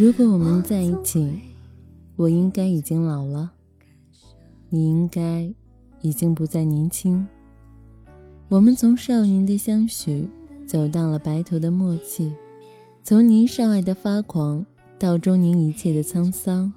[0.00, 1.30] 如果我们在一起，
[2.16, 3.50] 我应该已经老了，
[4.70, 5.52] 你应该
[6.00, 7.28] 已经不再年轻。
[8.48, 10.26] 我们从少年的相许
[10.66, 12.32] 走到了白头的默契，
[13.04, 14.64] 从年少爱的发狂
[14.98, 16.72] 到中年一切的沧桑，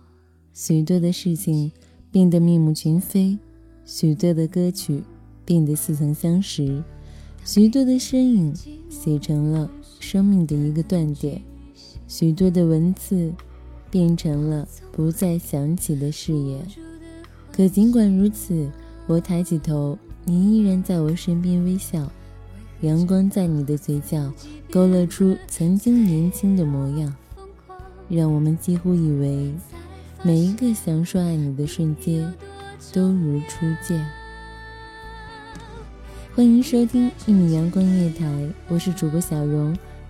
[0.54, 1.72] 许多的事情
[2.12, 3.40] 变得面目全非，
[3.86, 5.02] 许多的歌曲
[5.46, 6.84] 变得似曾相识，
[7.46, 8.54] 许多的身影
[8.90, 11.42] 写成了生命的一个断点。
[12.08, 13.34] 许多的文字
[13.90, 16.66] 变成了不再想起的誓言，
[17.52, 18.70] 可尽管如此，
[19.08, 22.12] 我抬起头，你依然在我身边微笑，
[22.82, 24.32] 阳光在你的嘴角
[24.70, 27.16] 勾勒出曾经年轻的模样，
[28.10, 29.54] 让我们几乎以为
[30.22, 32.32] 每一个想说爱你的瞬间
[32.92, 34.06] 都如初见。
[36.36, 39.76] 欢迎收听一米阳光夜台，我是主播小荣。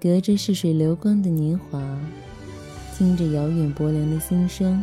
[0.00, 1.82] 隔着逝水流光的年华，
[2.96, 4.80] 听着遥远薄凉的心声，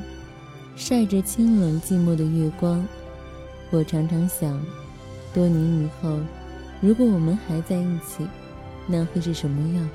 [0.76, 2.86] 晒着清冷寂寞的月光，
[3.72, 4.62] 我常常想，
[5.34, 6.20] 多年以后，
[6.82, 8.28] 如果我们还在一起，
[8.88, 9.90] 那会是什么样？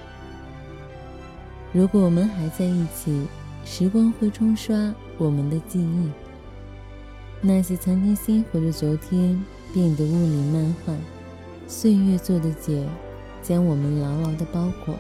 [1.71, 3.27] 如果我们还在一起，
[3.67, 4.75] 时光会冲刷
[5.19, 6.09] 我们的记忆，
[7.43, 9.39] 那些曾经鲜活的昨天
[9.75, 10.97] 变得雾里漫幻，
[11.69, 12.89] 岁月做的茧。
[13.43, 14.95] 将我们牢牢的包裹，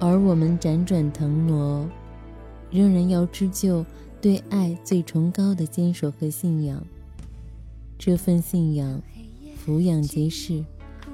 [0.00, 1.88] 而我们辗转腾挪，
[2.70, 3.84] 仍然要织就
[4.20, 6.82] 对爱最崇高的坚守和信仰。
[7.98, 9.00] 这份信仰，
[9.56, 10.64] 俯仰皆是，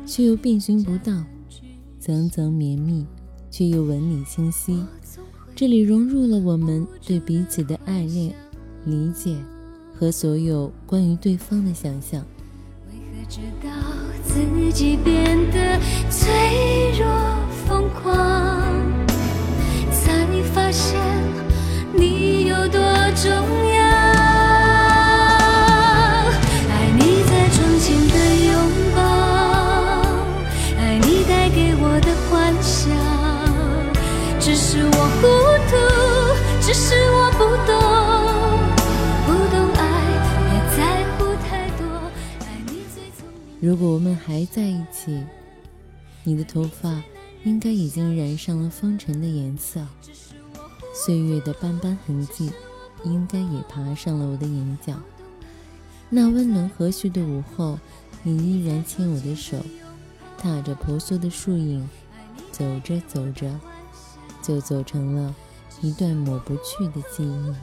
[0.07, 1.25] 却又遍寻不到；
[2.01, 3.05] 层层绵密，
[3.51, 4.85] 却又纹理清晰。
[5.55, 8.35] 这里融入了我们对彼此的爱恋、
[8.87, 9.37] 理解
[9.95, 12.25] 和所有关于对方的想象。
[14.33, 14.39] 自
[14.73, 15.59] 己变得
[16.09, 16.31] 脆
[16.97, 17.05] 弱
[17.67, 18.13] 疯狂，
[19.91, 20.13] 才
[20.55, 20.97] 发现
[21.93, 22.81] 你有多
[23.17, 23.29] 重
[23.75, 23.83] 要。
[26.71, 28.15] 爱你在窗前的
[28.47, 28.55] 拥
[28.95, 28.99] 抱，
[30.79, 32.95] 爱你带给我的幻想。
[34.39, 34.89] 只是我
[35.21, 35.27] 糊
[35.69, 35.73] 涂，
[36.61, 38.00] 只是我不懂。
[43.61, 45.23] 如果我们还在一起，
[46.25, 47.03] 你的头发
[47.45, 49.87] 应该已经染上了风尘的颜色，
[50.95, 52.51] 岁月的斑斑痕迹
[53.05, 54.95] 应该也爬上了我的眼角。
[56.09, 57.79] 那温暖和煦的午后，
[58.23, 59.59] 你依然牵我的手，
[60.39, 61.87] 踏着婆娑的树影，
[62.51, 63.61] 走着走着，
[64.41, 65.35] 就走成了
[65.83, 67.55] 一段抹不去的记忆。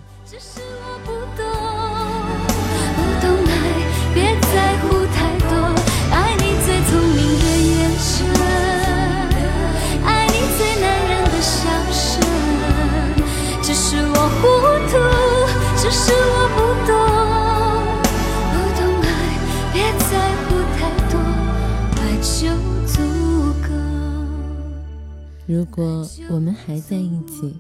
[25.70, 27.54] 如果我们还在一起，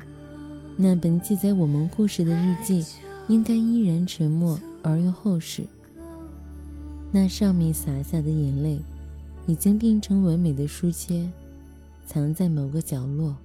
[0.75, 2.83] 那本记载我们故事的日记，
[3.27, 5.63] 应该依然沉默而又厚实。
[7.12, 8.80] 那上面洒下的眼泪，
[9.45, 11.31] 已经变成完美的书签，
[12.07, 13.36] 藏在某个角落，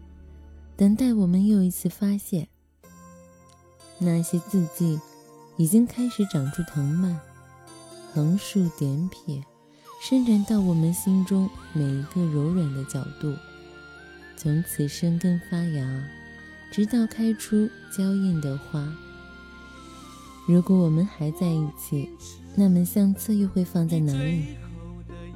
[0.75, 2.49] 等待我们又一次发现。
[3.99, 4.99] 那些字迹，
[5.59, 7.19] 已经开始长出藤蔓，
[8.15, 9.45] 横竖点撇，
[10.01, 13.35] 伸展到我们心中每一个柔软的角度，
[14.43, 16.05] 从此生根发芽，
[16.73, 18.93] 直到开出娇艳的花。
[20.49, 22.11] 如果我们还在一起，
[22.57, 24.57] 那么相册又会放在哪里？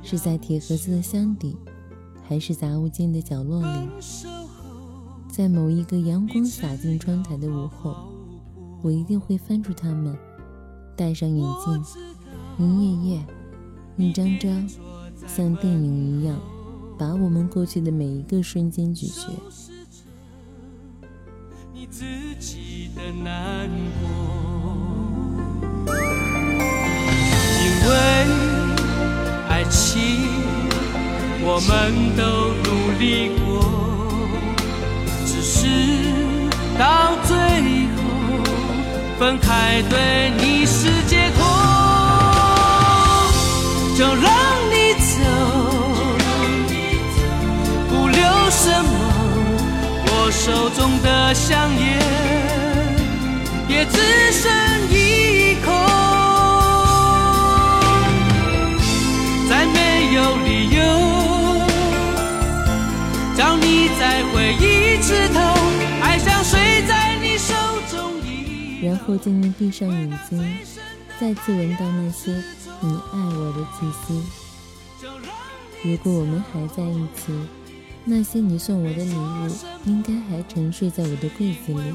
[0.03, 1.57] 是在铁盒子的箱底，
[2.27, 3.89] 还是杂物间的角落里？
[5.29, 8.09] 在某一个阳光洒进窗台的午后。
[8.83, 10.19] 我一定会翻出它们，
[10.97, 11.85] 戴上眼镜，
[12.59, 13.27] 一页页，
[13.97, 14.69] 一张张，
[15.29, 16.37] 像电影一样，
[16.99, 19.29] 把我们过去的每一个瞬间咀嚼。
[27.59, 27.93] 因为
[29.49, 30.01] 爱情，
[31.43, 31.71] 我们
[32.17, 32.23] 都
[32.65, 33.45] 努力过，
[35.25, 35.69] 只是
[36.79, 37.35] 到最
[37.95, 37.97] 后。
[39.19, 40.91] 分开对你是
[50.47, 51.99] 手中的香烟
[53.69, 53.99] 也只
[54.31, 54.49] 剩
[54.89, 55.73] 一口，
[59.49, 60.81] 再没有理由
[63.37, 65.41] 将你再回忆枝头，
[66.01, 67.53] 爱像水在你手
[67.91, 68.13] 中。
[68.81, 70.59] 然后静静闭上眼睛，
[71.21, 72.31] 再次闻到那些
[72.79, 74.23] 你爱我的气息。
[75.83, 77.33] 如果我们还在一起，
[78.09, 79.51] 那些你送我的礼物
[79.85, 81.93] 应该还沉睡在我的柜子里，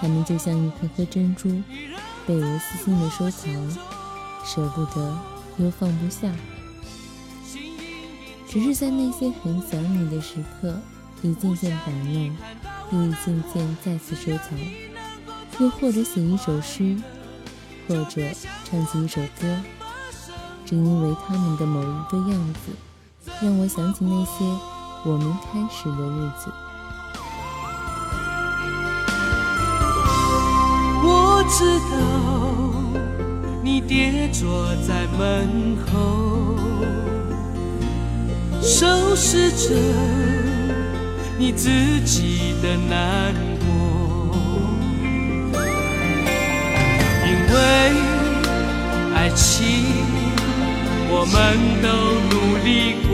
[0.00, 1.50] 它们就像一颗颗珍珠，
[2.26, 3.70] 被我细心的收藏，
[4.42, 5.18] 舍不得
[5.58, 6.32] 又放不下。
[8.48, 10.80] 只是在那些很想你的时刻，
[11.20, 12.34] 一件件摆弄，
[12.90, 14.58] 又一件件再次收藏。
[15.58, 16.96] 又或者写一首诗，
[17.86, 18.22] 或者
[18.64, 19.60] 唱起一首歌，
[20.64, 22.72] 只因为他们的某一个样子，
[23.42, 24.71] 让我想起那些
[25.04, 26.48] 我们开始的日子。
[31.04, 31.94] 我知道
[33.62, 35.90] 你跌坐在门口，
[38.62, 39.74] 收拾着
[41.36, 41.68] 你自
[42.02, 43.66] 己的难过，
[47.26, 47.28] 因。
[47.52, 47.58] 为
[49.14, 49.66] 爱情，
[51.10, 51.36] 我们
[51.82, 51.88] 都
[52.30, 52.34] 努
[52.64, 53.10] 力过，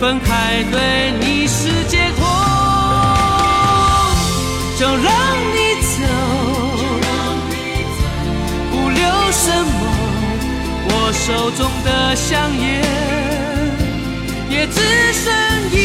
[0.00, 2.24] 分开对你是解脱，
[4.78, 4.96] 就让
[5.52, 5.88] 你走，
[8.70, 9.02] 不留
[9.32, 9.70] 什么。
[10.90, 12.30] 我手中的香
[12.60, 12.64] 烟
[14.48, 14.80] 也只
[15.14, 15.26] 剩
[15.72, 15.76] 一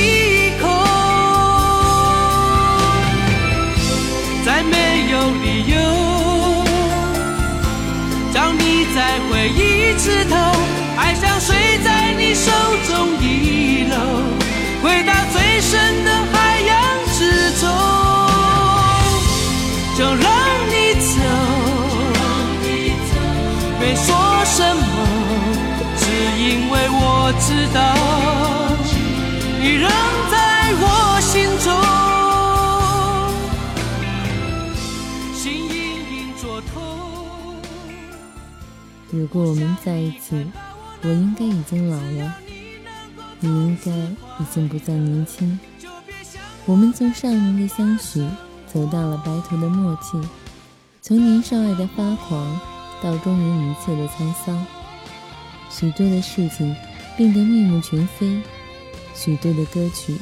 [0.61, 0.63] 口。
[4.45, 4.75] 再没
[5.09, 5.75] 有理由
[8.31, 9.59] 将你再回忆
[9.97, 10.35] 枝头，
[10.97, 12.51] 爱像水在你手
[12.87, 13.42] 中遗
[13.93, 13.97] 漏，
[14.81, 16.71] 回到最深的海洋
[17.13, 17.19] 之
[17.61, 17.63] 中。
[19.95, 20.25] 就让
[20.69, 21.13] 你走，
[23.79, 24.05] 没说
[24.45, 24.81] 什么，
[25.99, 26.03] 只
[26.41, 27.77] 因为我知道
[29.61, 29.85] 你仍
[30.31, 30.33] 在
[30.81, 30.83] 我
[31.21, 31.31] 心
[31.63, 31.71] 中。
[39.11, 40.51] 如果我们在一起，
[41.03, 42.33] 我应该已经老了，
[43.45, 45.59] 你应该已经不再年轻。
[46.65, 48.25] 我们从少年的相许
[48.73, 50.17] 走到了白头的默契，
[51.01, 52.59] 从年少爱的发狂
[53.03, 54.65] 到终年一切的沧桑。
[55.69, 56.73] 许多的事情
[57.17, 58.41] 变得面目全非，
[59.13, 60.17] 许多的歌曲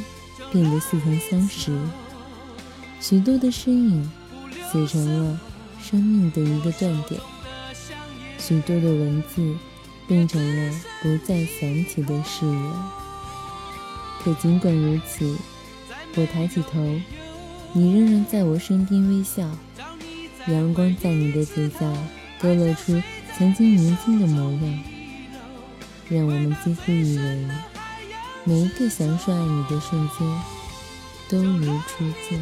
[0.51, 1.77] 变得似曾相识，
[2.99, 4.11] 许多的身影
[4.71, 5.39] 写成了
[5.79, 7.21] 生命的一个断点。
[8.39, 9.55] 许多的文字
[10.07, 10.73] 变成了
[11.03, 12.73] 不再想起的誓言，
[14.23, 15.35] 可尽管如此，
[16.15, 16.79] 我抬起头，
[17.73, 19.41] 你仍然在我身边微笑，
[20.47, 21.91] 阳光在你的嘴角
[22.39, 23.01] 勾勒出
[23.35, 24.79] 曾经年轻的模样，
[26.07, 27.47] 让我们几乎以为
[28.43, 30.19] 每一个想说爱你的瞬间
[31.27, 32.39] 都如初见。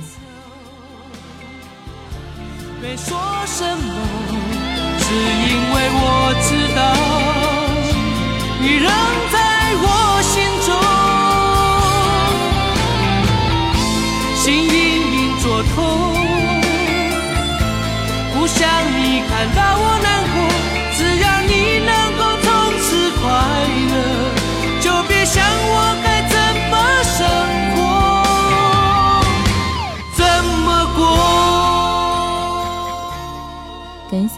[2.82, 3.86] 没说什么。
[5.02, 5.20] 是因
[5.74, 5.98] 为我
[6.46, 6.80] 知道
[8.62, 8.86] 你仍